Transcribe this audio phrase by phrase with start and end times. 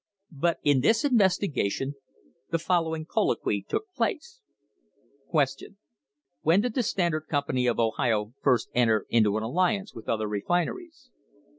[0.17, 1.93] * But in this investigation
[2.49, 4.41] the following colloquy took place:
[5.29, 5.75] Q.
[6.41, 11.11] When did the Standard Company of Ohio first enter into an alliance with other refineries